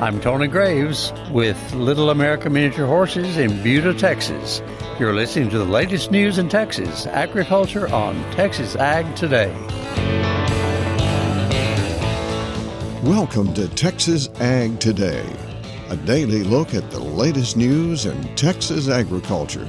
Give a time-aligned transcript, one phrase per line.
[0.00, 4.62] I'm Tony Graves with Little America Miniature Horses in Buda, Texas.
[4.98, 9.52] You're listening to the latest news in Texas agriculture on Texas Ag Today.
[13.02, 15.26] Welcome to Texas Ag Today,
[15.88, 19.68] a daily look at the latest news in Texas agriculture.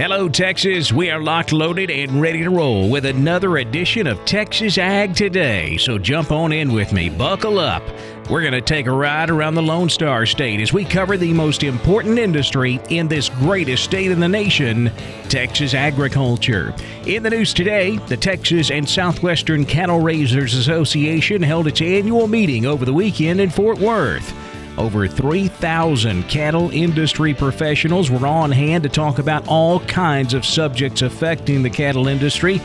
[0.00, 0.90] Hello, Texas.
[0.94, 5.76] We are locked, loaded, and ready to roll with another edition of Texas Ag Today.
[5.76, 7.10] So jump on in with me.
[7.10, 7.82] Buckle up.
[8.30, 11.34] We're going to take a ride around the Lone Star State as we cover the
[11.34, 14.90] most important industry in this greatest state in the nation,
[15.28, 16.74] Texas agriculture.
[17.04, 22.64] In the news today, the Texas and Southwestern Cattle Raisers Association held its annual meeting
[22.64, 24.32] over the weekend in Fort Worth.
[24.80, 31.02] Over 3,000 cattle industry professionals were on hand to talk about all kinds of subjects
[31.02, 32.56] affecting the cattle industry.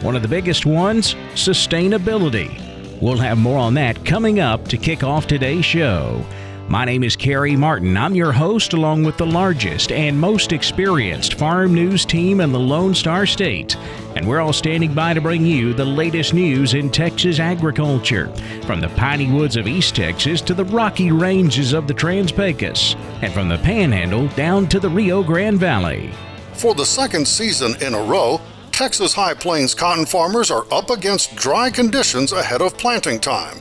[0.00, 2.60] One of the biggest ones sustainability.
[3.00, 6.24] We'll have more on that coming up to kick off today's show.
[6.68, 7.94] My name is Carey Martin.
[7.94, 12.58] I'm your host, along with the largest and most experienced farm news team in the
[12.58, 13.76] Lone Star State.
[14.16, 18.28] And we're all standing by to bring you the latest news in Texas agriculture,
[18.62, 22.96] from the piney woods of East Texas to the rocky ranges of the Trans Pecos,
[23.20, 26.12] and from the Panhandle down to the Rio Grande Valley.
[26.54, 28.40] For the second season in a row,
[28.72, 33.58] Texas High Plains cotton farmers are up against dry conditions ahead of planting time.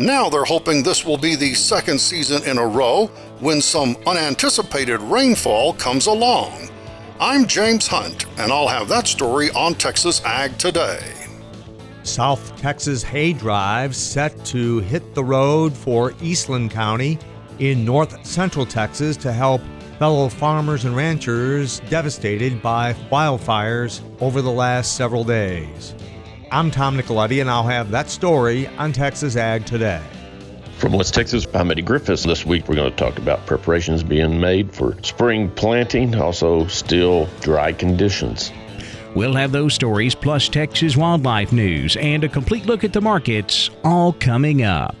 [0.00, 3.08] Now they're hoping this will be the second season in a row
[3.40, 6.70] when some unanticipated rainfall comes along.
[7.20, 11.02] I'm James Hunt, and I'll have that story on Texas Ag Today.
[12.02, 17.18] South Texas hay drive set to hit the road for Eastland County
[17.58, 19.60] in north central Texas to help
[19.98, 25.94] fellow farmers and ranchers devastated by wildfires over the last several days.
[26.52, 30.02] I'm Tom Nicoletti, and I'll have that story on Texas Ag Today.
[30.78, 32.24] From West Texas, I'm Eddie Griffiths.
[32.24, 37.28] This week we're going to talk about preparations being made for spring planting, also still
[37.40, 38.50] dry conditions.
[39.14, 43.70] We'll have those stories plus Texas wildlife news and a complete look at the markets
[43.84, 44.96] all coming up.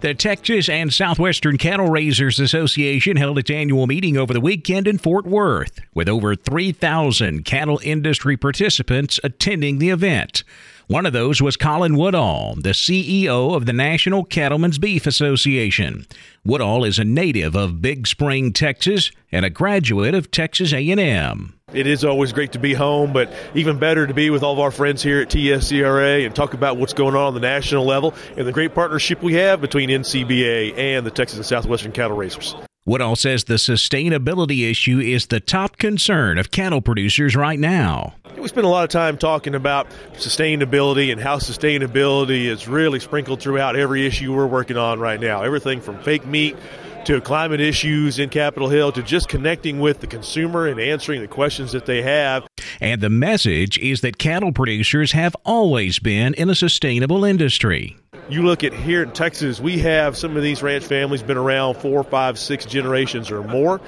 [0.00, 4.98] The Texas and Southwestern Cattle Raisers Association held its annual meeting over the weekend in
[4.98, 10.44] Fort Worth, with over 3,000 cattle industry participants attending the event.
[10.88, 16.06] One of those was Colin Woodall, the CEO of the National Cattlemen's Beef Association.
[16.44, 21.55] Woodall is a native of Big Spring, Texas, and a graduate of Texas A&M.
[21.72, 24.60] It is always great to be home, but even better to be with all of
[24.60, 28.14] our friends here at TSCRA and talk about what's going on on the national level
[28.36, 32.54] and the great partnership we have between NCBA and the Texas and Southwestern Cattle Raisers.
[32.84, 38.14] Woodall says the sustainability issue is the top concern of cattle producers right now.
[38.38, 43.40] We spend a lot of time talking about sustainability and how sustainability is really sprinkled
[43.40, 45.42] throughout every issue we're working on right now.
[45.42, 46.56] Everything from fake meat
[47.06, 51.28] to climate issues in Capitol Hill to just connecting with the consumer and answering the
[51.28, 52.44] questions that they have.
[52.80, 57.96] And the message is that cattle producers have always been in a sustainable industry.
[58.28, 61.76] You look at here in Texas, we have some of these ranch families been around
[61.76, 63.80] four, five, six generations or more.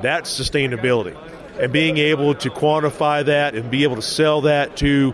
[0.00, 1.14] That's sustainability.
[1.60, 5.12] And being able to quantify that and be able to sell that to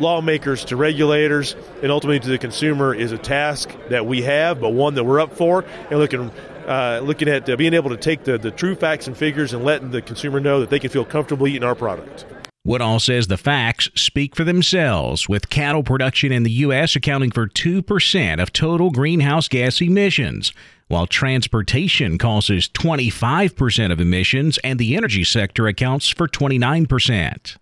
[0.00, 4.70] lawmakers to regulators and ultimately to the consumer is a task that we have, but
[4.70, 5.64] one that we're up for.
[5.90, 6.30] And looking,
[6.66, 9.64] uh, looking at uh, being able to take the, the true facts and figures and
[9.64, 12.24] letting the consumer know that they can feel comfortable eating our product.
[12.68, 16.96] Woodall says the facts speak for themselves, with cattle production in the U.S.
[16.96, 20.52] accounting for 2% of total greenhouse gas emissions,
[20.88, 27.56] while transportation causes 25% of emissions and the energy sector accounts for 29%.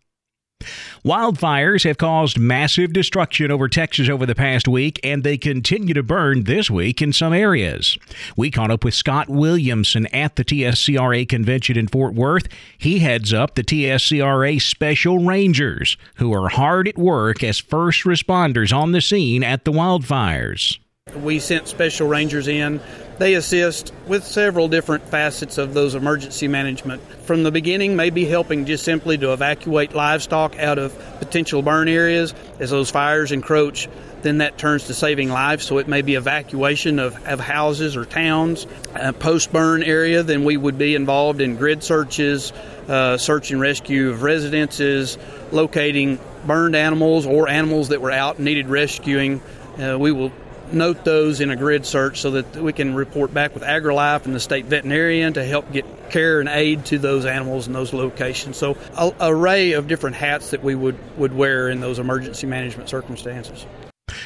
[1.04, 6.02] Wildfires have caused massive destruction over Texas over the past week, and they continue to
[6.02, 7.96] burn this week in some areas.
[8.36, 12.48] We caught up with Scott Williamson at the TSCRA convention in Fort Worth.
[12.76, 18.76] He heads up the TSCRA Special Rangers, who are hard at work as first responders
[18.76, 20.78] on the scene at the wildfires.
[21.22, 22.80] We sent special rangers in.
[23.18, 27.00] They assist with several different facets of those emergency management.
[27.22, 32.34] From the beginning, maybe helping just simply to evacuate livestock out of potential burn areas
[32.60, 33.88] as those fires encroach.
[34.20, 38.04] Then that turns to saving lives, so it may be evacuation of, of houses or
[38.04, 38.66] towns.
[38.94, 42.52] Uh, Post burn area, then we would be involved in grid searches,
[42.88, 45.16] uh, search and rescue of residences,
[45.52, 49.40] locating burned animals or animals that were out and needed rescuing.
[49.78, 50.32] Uh, we will
[50.72, 54.34] note those in a grid search so that we can report back with AgriLife and
[54.34, 58.56] the state veterinarian to help get care and aid to those animals in those locations.
[58.56, 58.76] So,
[59.20, 63.66] array of different hats that we would, would wear in those emergency management circumstances.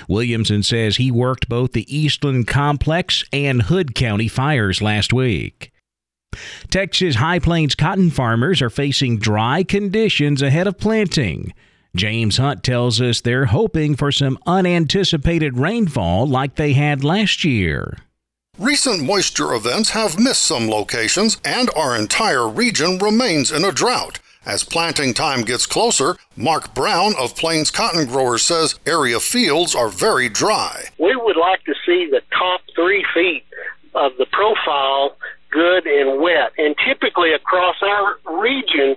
[0.08, 5.72] Williamson says he worked both the Eastland Complex and Hood County fires last week.
[6.70, 11.52] Texas High Plains cotton farmers are facing dry conditions ahead of planting.
[11.96, 17.98] James Hunt tells us they're hoping for some unanticipated rainfall like they had last year.
[18.58, 24.20] Recent moisture events have missed some locations, and our entire region remains in a drought.
[24.46, 29.88] As planting time gets closer, Mark Brown of Plains Cotton Growers says area fields are
[29.88, 30.84] very dry.
[30.98, 33.44] We would like to see the top three feet
[33.94, 35.16] of the profile
[35.50, 36.52] good and wet.
[36.56, 38.96] And typically across our region,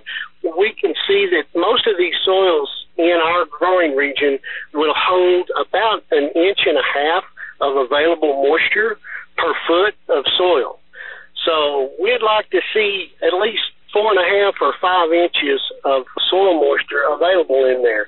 [0.56, 4.38] we can see that most of these soils in our growing region
[4.72, 7.24] will hold about an inch and a half
[7.60, 8.98] of available moisture
[9.36, 10.78] per foot of soil.
[11.44, 13.62] So we'd like to see at least
[13.92, 18.06] four and a half or five inches of soil moisture available in there.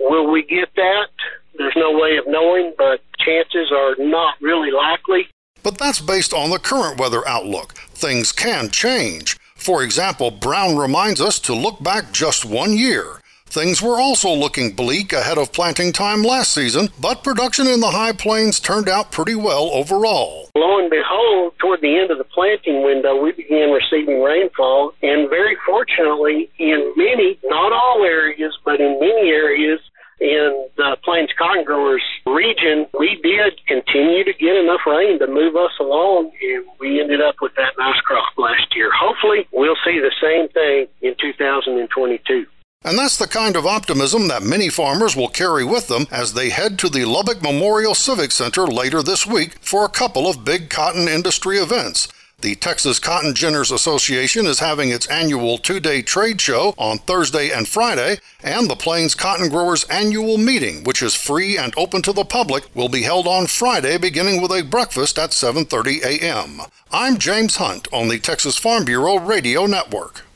[0.00, 1.08] Will we get that?
[1.56, 5.28] There's no way of knowing, but chances are not really likely.
[5.62, 7.72] But that's based on the current weather outlook.
[7.72, 9.36] Things can change.
[9.54, 13.20] For example, Brown reminds us to look back just one year.
[13.54, 17.94] Things were also looking bleak ahead of planting time last season, but production in the
[17.94, 20.50] high plains turned out pretty well overall.
[20.56, 25.30] Lo and behold, toward the end of the planting window, we began receiving rainfall, and
[25.30, 29.78] very fortunately, in many, not all areas, but in many areas,
[30.18, 35.54] in the Plains Cotton Growers region, we did continue to get enough rain to move
[35.54, 38.90] us along, and we ended up with that nice crop last year.
[38.90, 42.46] Hopefully, we'll see the same thing in 2022.
[42.84, 46.50] And that's the kind of optimism that many farmers will carry with them as they
[46.50, 50.68] head to the Lubbock Memorial Civic Center later this week for a couple of big
[50.68, 52.08] cotton industry events.
[52.42, 57.48] The Texas Cotton Ginners Association is having its annual two day trade show on Thursday
[57.48, 62.12] and Friday, and the Plains Cotton Growers annual meeting, which is free and open to
[62.12, 66.60] the public, will be held on Friday beginning with a breakfast at 7:30 a.m.
[66.92, 70.26] I'm James Hunt on the Texas Farm Bureau Radio Network.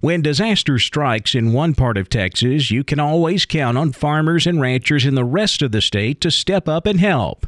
[0.00, 4.60] When disaster strikes in one part of Texas, you can always count on farmers and
[4.60, 7.46] ranchers in the rest of the state to step up and help.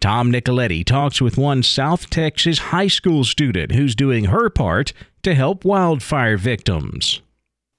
[0.00, 4.92] Tom Nicoletti talks with one South Texas high school student who's doing her part
[5.22, 7.20] to help wildfire victims.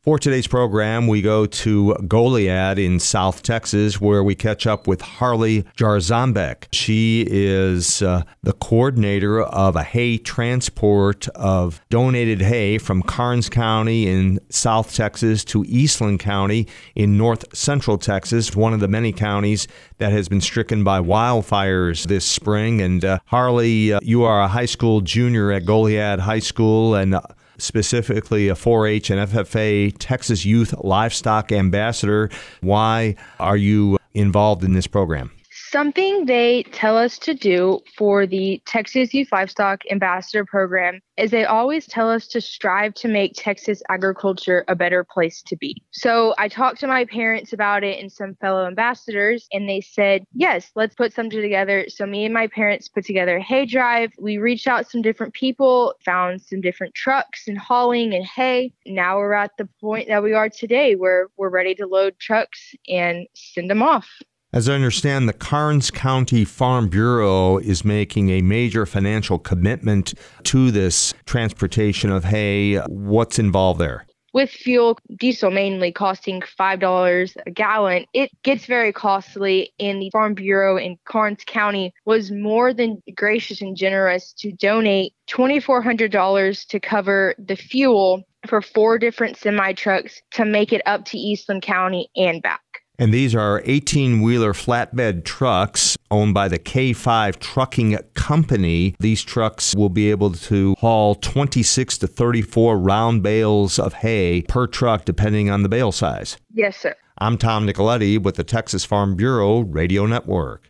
[0.03, 4.99] For today's program, we go to Goliad in South Texas, where we catch up with
[4.99, 6.65] Harley Jarzambek.
[6.73, 14.05] She is uh, the coordinator of a hay transport of donated hay from Karnes County
[14.09, 19.69] in South Texas to Eastland County in North Central Texas, one of the many counties
[19.99, 22.81] that has been stricken by wildfires this spring.
[22.81, 27.15] And uh, Harley, uh, you are a high school junior at Goliad High School, and
[27.63, 32.29] specifically a 4 H and FFA Texas Youth Livestock Ambassador.
[32.61, 35.31] Why are you involved in this program?
[35.55, 41.45] Something they tell us to do for the Texas Youth Livestock Ambassador Program is they
[41.45, 45.79] always tell us to strive to make Texas agriculture a better place to be.
[45.91, 50.25] So I talked to my parents about it and some fellow ambassadors, and they said,
[50.33, 51.85] yes, let's put something together.
[51.87, 54.11] So me and my parents put together a hay drive.
[54.17, 58.73] We reached out some different people, found some different trucks and hauling and hay.
[58.87, 62.73] Now we're at the point that we are today where we're ready to load trucks
[62.89, 64.09] and send them off.
[64.53, 70.69] As I understand, the Karnes County Farm Bureau is making a major financial commitment to
[70.69, 72.77] this transportation of hay.
[72.81, 74.05] What's involved there?
[74.31, 79.73] With fuel, diesel mainly costing $5 a gallon, it gets very costly.
[79.79, 85.13] And the Farm Bureau in Karnes County was more than gracious and generous to donate
[85.31, 91.17] $2,400 to cover the fuel for four different semi trucks to make it up to
[91.17, 92.62] Eastland County and back.
[92.99, 98.95] And these are 18 wheeler flatbed trucks owned by the K5 Trucking Company.
[98.99, 104.67] These trucks will be able to haul 26 to 34 round bales of hay per
[104.67, 106.37] truck, depending on the bale size.
[106.53, 106.95] Yes, sir.
[107.17, 110.69] I'm Tom Nicoletti with the Texas Farm Bureau Radio Network.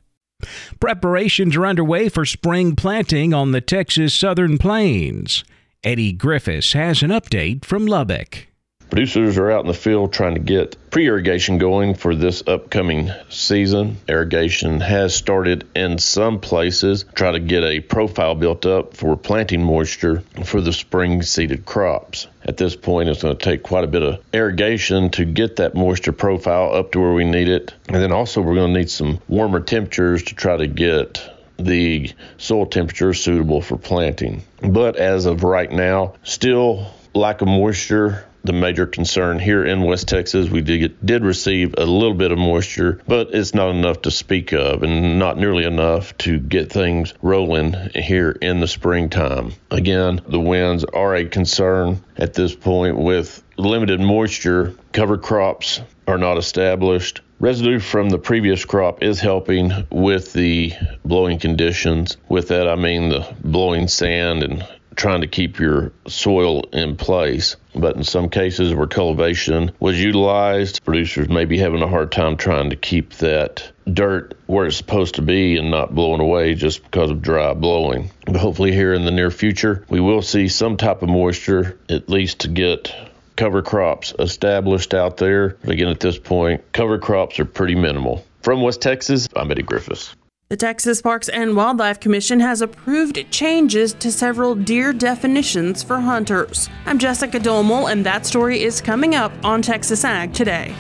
[0.80, 5.44] Preparations are underway for spring planting on the Texas Southern Plains.
[5.84, 8.48] Eddie Griffiths has an update from Lubbock.
[8.90, 13.10] Producers are out in the field trying to get pre irrigation going for this upcoming
[13.30, 13.98] season.
[14.08, 19.64] Irrigation has started in some places, try to get a profile built up for planting
[19.64, 22.28] moisture for the spring seeded crops.
[22.44, 25.76] At this point, it's going to take quite a bit of irrigation to get that
[25.76, 27.74] moisture profile up to where we need it.
[27.88, 31.22] And then also, we're going to need some warmer temperatures to try to get
[31.58, 34.44] the soil temperature suitable for planting.
[34.62, 40.08] But as of right now, still lack of moisture the major concern here in West
[40.08, 40.50] Texas.
[40.50, 44.52] We did, did receive a little bit of moisture, but it's not enough to speak
[44.54, 49.54] of and not nearly enough to get things rolling here in the springtime.
[49.72, 54.76] Again, the winds are a concern at this point with limited moisture.
[54.92, 57.22] Cover crops are not established.
[57.40, 60.74] Residue from the previous crop is helping with the
[61.04, 62.18] blowing conditions.
[62.30, 67.56] With that, I mean the blowing sand and trying to keep your soil in place.
[67.76, 72.38] But in some cases where cultivation was utilized, producers may be having a hard time
[72.38, 76.84] trying to keep that dirt where it's supposed to be and not blowing away just
[76.84, 78.12] because of dry blowing.
[78.26, 82.10] But hopefully, here in the near future, we will see some type of moisture, at
[82.10, 82.94] least to get
[83.36, 85.58] cover crops established out there.
[85.62, 88.26] But again, at this point, cover crops are pretty minimal.
[88.42, 90.16] From West Texas, I'm Eddie Griffiths.
[90.50, 96.70] The Texas Parks and Wildlife Commission has approved changes to several deer definitions for hunters.
[96.86, 100.76] I'm Jessica Domel, and that story is coming up on Texas Ag today.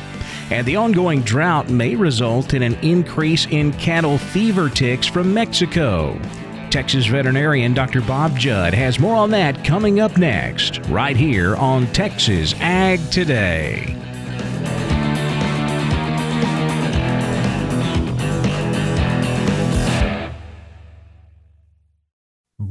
[0.51, 6.19] And the ongoing drought may result in an increase in cattle fever ticks from Mexico.
[6.69, 8.01] Texas veterinarian Dr.
[8.01, 14.02] Bob Judd has more on that coming up next, right here on Texas Ag Today.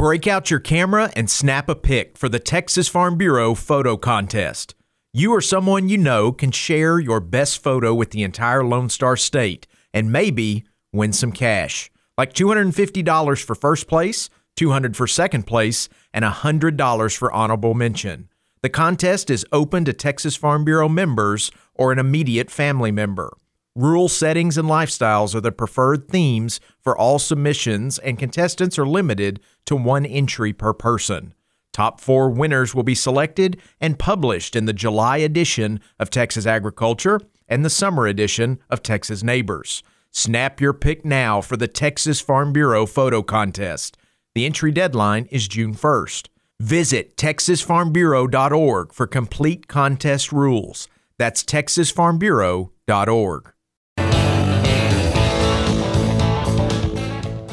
[0.02, 4.74] Break out your camera and snap a pic for the Texas Farm Bureau photo contest.
[5.12, 9.16] You or someone you know can share your best photo with the entire Lone Star
[9.16, 11.88] State and maybe win some cash.
[12.18, 14.28] Like $250 for first place,
[14.58, 18.28] $200 for second place, and $100 for honorable mention.
[18.60, 23.36] The contest is open to Texas Farm Bureau members or an immediate family member.
[23.74, 29.40] Rural settings and lifestyles are the preferred themes for all submissions, and contestants are limited
[29.66, 31.34] to one entry per person.
[31.72, 37.20] Top four winners will be selected and published in the July edition of Texas Agriculture
[37.48, 39.82] and the summer edition of Texas Neighbors.
[40.10, 43.96] Snap your pic now for the Texas Farm Bureau photo contest.
[44.34, 46.28] The entry deadline is June 1st.
[46.60, 50.88] Visit texasfarmbureau.org for complete contest rules.
[51.18, 53.51] That's texasfarmbureau.org.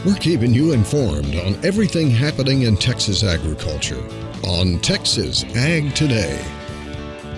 [0.05, 4.01] We're keeping you informed on everything happening in Texas agriculture
[4.47, 6.41] on Texas Ag Today.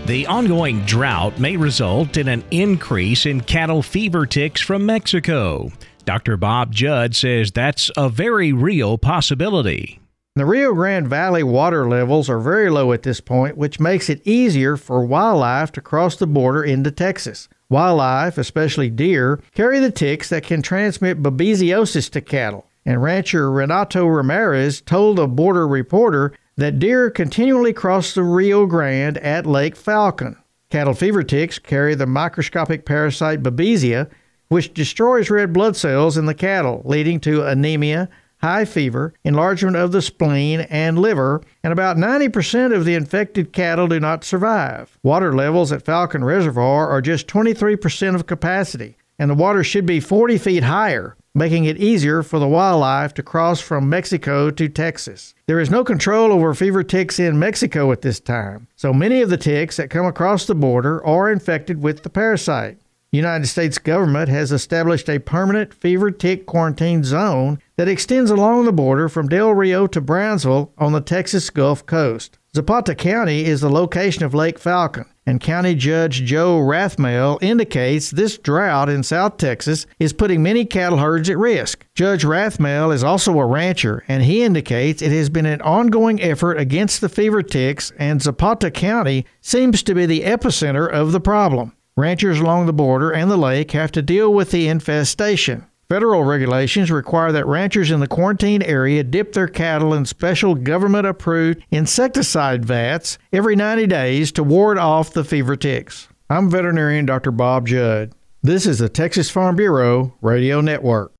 [0.06, 5.72] The ongoing drought may result in an increase in cattle fever ticks from Mexico.
[6.06, 6.38] Dr.
[6.38, 10.00] Bob Judd says that's a very real possibility.
[10.36, 14.22] The Rio Grande Valley water levels are very low at this point, which makes it
[14.24, 17.50] easier for wildlife to cross the border into Texas.
[17.72, 22.68] Wildlife, especially deer, carry the ticks that can transmit babesiosis to cattle.
[22.86, 29.20] And rancher Renato Ramirez told a border reporter that deer continually cross the Rio Grande
[29.20, 30.36] at Lake Falcon.
[30.70, 34.12] Cattle fever ticks carry the microscopic parasite Babesia,
[34.50, 38.10] which destroys red blood cells in the cattle, leading to anemia,
[38.42, 43.88] high fever, enlargement of the spleen and liver, and about 90% of the infected cattle
[43.88, 44.98] do not survive.
[45.04, 50.00] Water levels at Falcon Reservoir are just 23% of capacity, and the water should be
[50.00, 55.34] 40 feet higher, making it easier for the wildlife to cross from Mexico to Texas.
[55.46, 59.30] There is no control over fever ticks in Mexico at this time, so many of
[59.30, 62.80] the ticks that come across the border are infected with the parasite.
[63.14, 68.72] United States government has established a permanent fever tick quarantine zone that extends along the
[68.72, 72.40] border from Del Rio to Brownsville on the Texas Gulf Coast.
[72.56, 78.38] Zapata County is the location of Lake Falcon, and County Judge Joe Rathmel indicates this
[78.38, 81.86] drought in South Texas is putting many cattle herds at risk.
[81.96, 86.58] Judge Rathmel is also a rancher, and he indicates it has been an ongoing effort
[86.58, 91.74] against the fever ticks, and Zapata County seems to be the epicenter of the problem.
[91.98, 95.66] Ranchers along the border and the lake have to deal with the infestation.
[95.90, 101.06] Federal regulations require that ranchers in the quarantine area dip their cattle in special government
[101.06, 106.08] approved insecticide vats every 90 days to ward off the fever ticks.
[106.30, 107.32] I'm veterinarian Dr.
[107.32, 108.14] Bob Judd.
[108.42, 111.12] This is the Texas Farm Bureau Radio Network.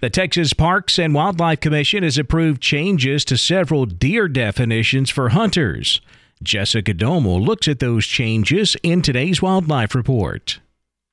[0.00, 6.00] The Texas Parks and Wildlife Commission has approved changes to several deer definitions for hunters.
[6.42, 10.60] Jessica Domel looks at those changes in today's Wildlife Report.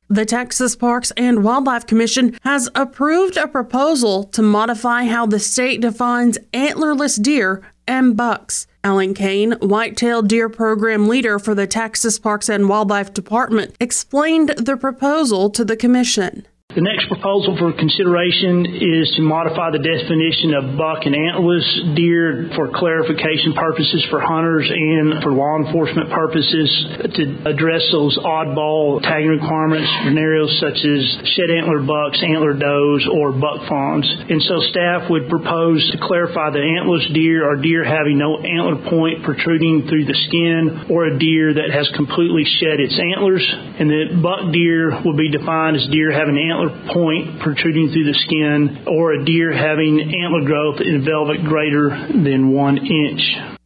[0.08, 5.82] The Texas Parks and Wildlife Commission has approved a proposal to modify how the state
[5.82, 8.68] defines antlerless deer and bucks.
[8.84, 14.78] Alan Cain, whitetail deer program leader for the Texas Parks and Wildlife Department, explained the
[14.78, 16.46] proposal to the commission.
[16.76, 22.52] The next proposal for consideration is to modify the definition of buck and antlerless deer
[22.52, 26.68] for clarification purposes for hunters and for law enforcement purposes
[27.16, 31.00] to address those oddball tagging requirements scenarios such as
[31.40, 34.04] shed antler bucks, antler does, or buck fawns.
[34.28, 38.84] And so staff would propose to clarify that antlerless deer are deer having no antler
[38.92, 43.48] point protruding through the skin or a deer that has completely shed its antlers.
[43.80, 48.06] And that buck deer will be defined as deer having antler antler point protruding through
[48.06, 53.22] the skin, or a deer having antler growth in velvet greater than one inch.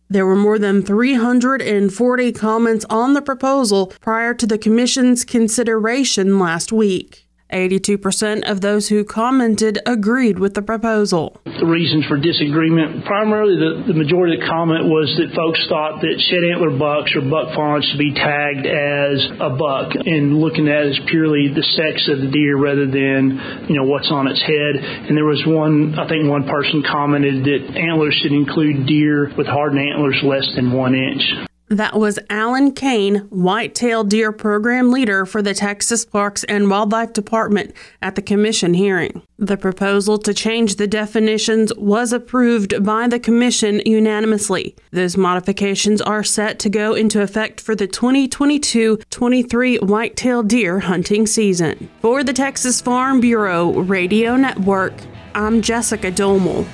[0.09, 6.71] There were more than 340 comments on the proposal prior to the Commission's consideration last
[6.71, 7.27] week.
[7.53, 11.39] 82% of those who commented agreed with the proposal.
[11.59, 15.99] The reasons for disagreement primarily, the, the majority of the comment was that folks thought
[15.99, 20.71] that shed antler bucks or buck fawns should be tagged as a buck and looking
[20.71, 24.31] at it as purely the sex of the deer rather than, you know, what's on
[24.31, 24.79] its head.
[24.79, 29.47] And there was one, I think one person commented that antlers should include deer with
[29.47, 31.48] hardened antlers less than one inch.
[31.69, 37.75] That was Alan Cain, whitetail deer program leader for the Texas Parks and Wildlife Department
[38.01, 39.21] at the commission hearing.
[39.38, 44.75] The proposal to change the definitions was approved by the commission unanimously.
[44.89, 51.88] Those modifications are set to go into effect for the 2022-23 whitetail deer hunting season.
[52.01, 54.93] For the Texas Farm Bureau Radio Network,
[55.35, 56.67] I'm Jessica Domel.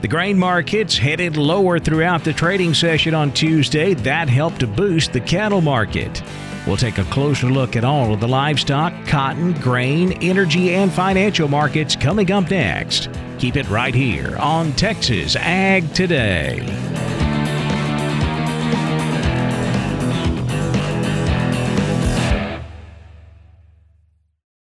[0.00, 3.92] The grain markets headed lower throughout the trading session on Tuesday.
[3.92, 6.22] That helped to boost the cattle market.
[6.66, 11.48] We'll take a closer look at all of the livestock, cotton, grain, energy, and financial
[11.48, 13.10] markets coming up next.
[13.38, 16.60] Keep it right here on Texas Ag Today.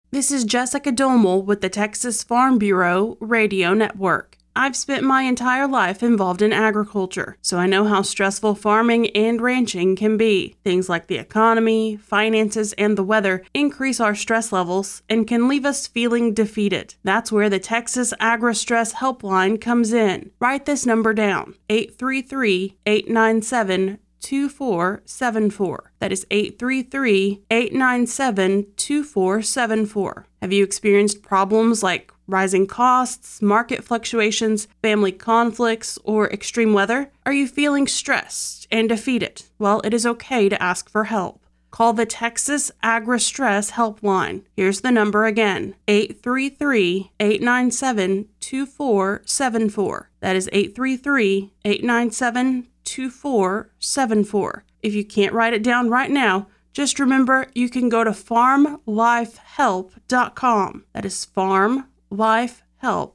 [0.09, 4.36] This is Jessica Domel with the Texas Farm Bureau Radio Network.
[4.57, 9.39] I've spent my entire life involved in agriculture, so I know how stressful farming and
[9.39, 10.55] ranching can be.
[10.63, 15.63] Things like the economy, finances, and the weather increase our stress levels and can leave
[15.63, 16.95] us feeling defeated.
[17.03, 20.31] That's where the Texas Agri Stress Helpline comes in.
[20.39, 25.91] Write this number down 833 897 2474.
[25.99, 30.27] That is 833 897 2474.
[30.41, 37.11] Have you experienced problems like rising costs, market fluctuations, family conflicts, or extreme weather?
[37.25, 39.43] Are you feeling stressed and defeated?
[39.57, 41.41] Well, it is okay to ask for help.
[41.71, 44.43] Call the Texas Agri Stress Helpline.
[44.55, 50.09] Here's the number again 833 897 2474.
[50.21, 54.63] That is 833 897 2474.
[54.81, 60.85] If you can't write it down right now, just remember you can go to farmlifehelp.com.
[60.93, 63.11] That is farmlifehelp.com.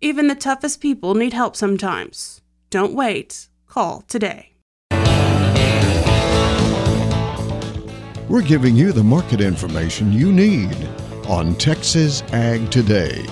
[0.00, 2.40] Even the toughest people need help sometimes.
[2.70, 3.48] Don't wait.
[3.66, 4.52] Call today.
[8.28, 10.76] We're giving you the market information you need
[11.28, 13.26] on Texas Ag Today.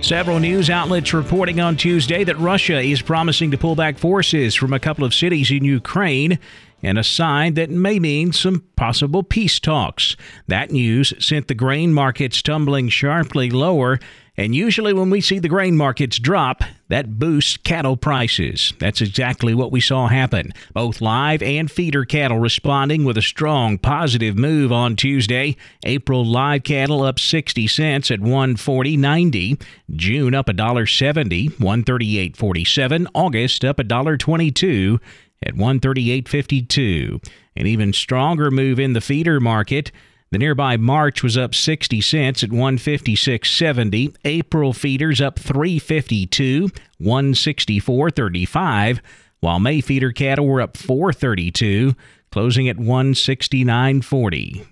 [0.00, 4.72] Several news outlets reporting on Tuesday that Russia is promising to pull back forces from
[4.72, 6.38] a couple of cities in Ukraine
[6.82, 10.16] and a sign that may mean some possible peace talks.
[10.46, 13.98] That news sent the grain markets tumbling sharply lower
[14.38, 18.72] and usually, when we see the grain markets drop, that boosts cattle prices.
[18.78, 20.52] That's exactly what we saw happen.
[20.72, 25.56] Both live and feeder cattle responding with a strong positive move on Tuesday.
[25.84, 29.60] April live cattle up 60 cents at 140.90.
[29.90, 33.06] June up $1.70, 138.47.
[33.14, 35.00] August up $1.22
[35.42, 37.28] at 138.52.
[37.56, 39.90] An even stronger move in the feeder market.
[40.30, 44.14] The nearby March was up 60 cents at 156.70.
[44.24, 46.68] April feeders up 352,
[47.00, 49.00] 164.35,
[49.40, 51.96] while May feeder cattle were up 432,
[52.30, 54.66] closing at 169.40.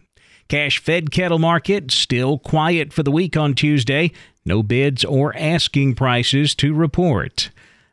[0.49, 4.13] Cash fed cattle market still quiet for the week on Tuesday.
[4.45, 7.51] No bids or asking prices to report.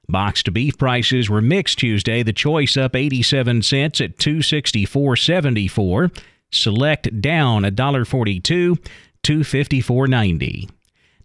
[0.10, 2.23] Boxed beef prices were mixed Tuesday.
[2.23, 6.12] The choice up 87 cents at 264.74.
[6.54, 8.78] Select down $1.42,
[9.24, 10.70] 254.90.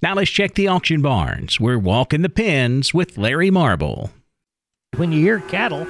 [0.00, 1.60] Now let's check the auction barns.
[1.60, 4.10] We're walking the pens with Larry Marble.
[4.96, 5.86] When you hear cattle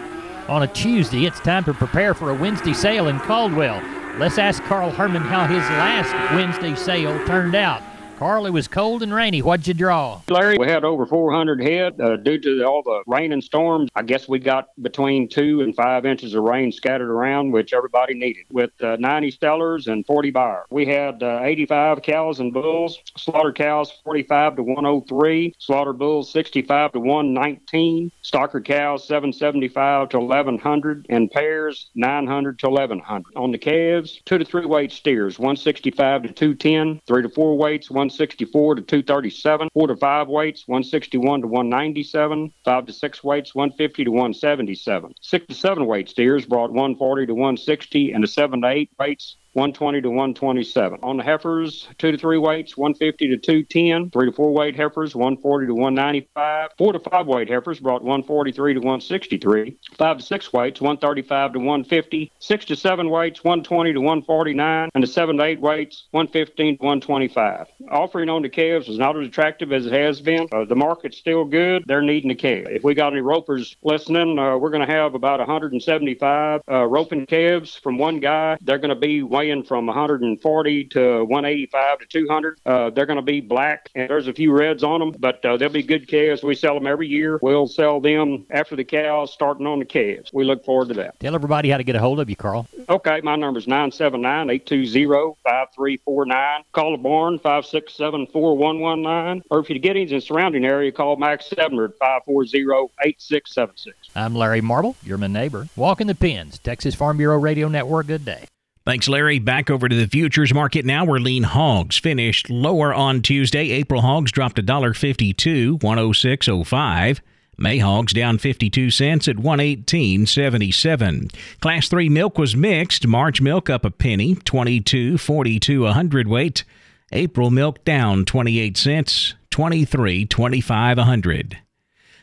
[0.48, 3.80] on a Tuesday, it's time to prepare for a Wednesday sale in Caldwell.
[4.18, 7.80] Let's ask Carl Herman how his last Wednesday sale turned out.
[8.18, 9.42] Carl, it was cold and rainy.
[9.42, 10.20] What'd you draw?
[10.28, 13.90] Larry, we had over 400 head uh, due to all the rain and storms.
[13.94, 18.14] I guess we got between two and five inches of rain scattered around, which everybody
[18.14, 20.64] needed, with uh, 90 stellars and 40 Beyer.
[20.68, 26.94] We had uh, 85 cows and bulls, slaughter cows 45 to 103, slaughter bulls 65
[26.94, 33.36] to 119, stocker cows 775 to 1100, and pairs 900 to 1100.
[33.36, 37.88] On the calves, two to three weight steers 165 to 210, three to four weights
[38.08, 44.04] 164 to 237, four to five weights 161 to 197, five to six weights 150
[44.04, 45.14] to 177.
[45.20, 49.37] Six to seven weight steers brought 140 to 160, and the seven to eight weights
[49.52, 51.00] 120 to 127.
[51.02, 54.10] On the heifers, two to three weights, 150 to 210.
[54.10, 56.70] Three to four weight heifers, 140 to 195.
[56.76, 59.76] Four to five weight heifers brought 143 to 163.
[59.96, 62.32] Five to six weights, 135 to 150.
[62.38, 64.90] Six to seven weights, 120 to 149.
[64.94, 67.66] And the seven to eight weights, 115 to 125.
[67.90, 70.46] Offering on the calves is not as attractive as it has been.
[70.52, 71.84] Uh, the market's still good.
[71.86, 72.66] They're needing a calf.
[72.68, 77.26] If we got any ropers listening, uh, we're going to have about 175 uh, roping
[77.26, 78.58] calves from one guy.
[78.60, 82.60] They're going to be weighing from 140 to 185 to 200.
[82.66, 85.56] Uh, they're going to be black, and there's a few reds on them, but uh,
[85.56, 86.42] they'll be good calves.
[86.42, 87.38] We sell them every year.
[87.40, 90.32] We'll sell them after the cows, starting on the calves.
[90.32, 91.20] We look forward to that.
[91.20, 92.66] Tell everybody how to get a hold of you, Carl.
[92.88, 95.06] Okay, my number is 979 820
[95.44, 96.64] 5349.
[96.72, 99.44] Call the barn 567 4119.
[99.50, 103.96] Or if you get any in the surrounding area, call Max Sedmer 540 8676.
[104.16, 104.96] I'm Larry Marble.
[105.04, 105.68] You're my neighbor.
[105.76, 108.08] Walking the pins, Texas Farm Bureau Radio Network.
[108.08, 108.48] Good day.
[108.88, 109.38] Thanks, Larry.
[109.38, 113.68] Back over to the futures market now, where lean hogs finished lower on Tuesday.
[113.72, 117.20] April hogs dropped $1.52, 106.05.
[117.58, 121.34] May hogs down 52 cents at 118.77.
[121.60, 123.06] Class 3 milk was mixed.
[123.06, 126.64] March milk up a penny, 22.42 a hundredweight.
[127.12, 131.58] April milk down 28 cents, 23.25 a hundred.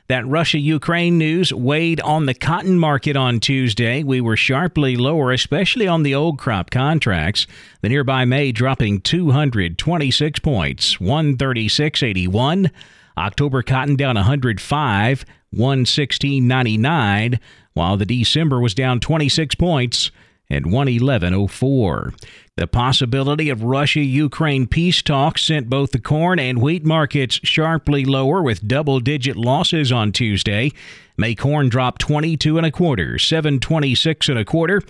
[0.07, 4.03] That Russia Ukraine news weighed on the cotton market on Tuesday.
[4.03, 7.47] We were sharply lower, especially on the old crop contracts.
[7.81, 12.69] The nearby May dropping 226 points, 136.81.
[13.17, 17.39] October cotton down 105, 116.99,
[17.73, 20.11] while the December was down 26 points
[20.49, 22.13] at 111.04.
[22.58, 28.05] The possibility of Russia Ukraine peace talks sent both the corn and wheat markets sharply
[28.05, 30.71] lower with double digit losses on Tuesday.
[31.17, 34.81] May corn dropped 22 and a quarter, 726 and a quarter.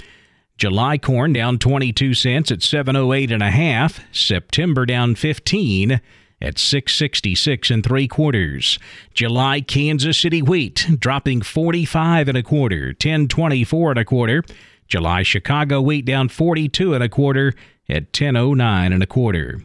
[0.58, 4.00] July corn down 22 cents at 708 and a half.
[4.14, 6.00] September down 15
[6.42, 8.80] at 666 and three quarters.
[9.14, 14.44] July Kansas City wheat dropping 45 and a quarter, 1024 and a quarter.
[14.88, 17.54] July Chicago wheat down 42 and a quarter
[17.90, 19.60] at 1009 and a quarter.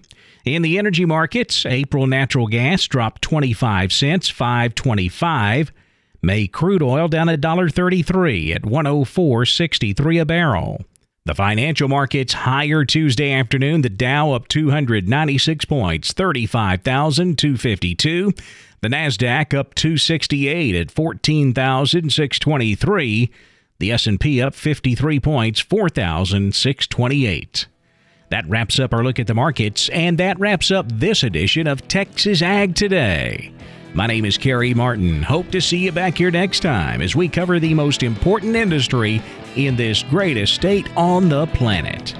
[0.45, 5.73] In the energy markets, April natural gas dropped 25 cents, 525.
[6.23, 10.85] May crude oil down $1.33 at 104.63 a barrel.
[11.27, 13.83] The financial markets higher Tuesday afternoon.
[13.83, 18.33] The Dow up 296 points, 35,252.
[18.81, 23.31] The Nasdaq up 268 at 14,623.
[23.81, 27.67] The S&P up 53 points, 4,628.
[28.29, 31.89] That wraps up our look at the markets, and that wraps up this edition of
[31.89, 33.55] Texas Ag Today.
[33.95, 35.23] My name is Carey Martin.
[35.23, 39.23] Hope to see you back here next time as we cover the most important industry
[39.57, 42.15] in this greatest state on the planet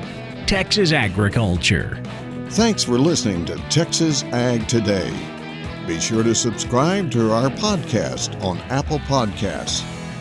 [0.47, 2.03] Texas agriculture.
[2.49, 5.13] Thanks for listening to Texas Ag Today.
[5.87, 9.85] Be sure to subscribe to our podcast on Apple Podcasts,